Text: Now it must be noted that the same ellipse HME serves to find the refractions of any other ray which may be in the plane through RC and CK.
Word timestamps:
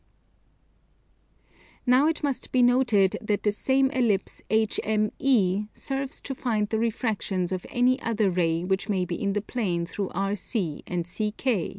Now 1.85 2.07
it 2.07 2.23
must 2.23 2.51
be 2.51 2.63
noted 2.63 3.19
that 3.21 3.43
the 3.43 3.51
same 3.51 3.91
ellipse 3.91 4.41
HME 4.49 5.67
serves 5.75 6.19
to 6.21 6.33
find 6.33 6.67
the 6.69 6.79
refractions 6.79 7.51
of 7.51 7.67
any 7.69 8.01
other 8.01 8.31
ray 8.31 8.63
which 8.63 8.89
may 8.89 9.05
be 9.05 9.21
in 9.21 9.33
the 9.33 9.43
plane 9.43 9.85
through 9.85 10.09
RC 10.15 10.81
and 10.87 11.05
CK. 11.05 11.69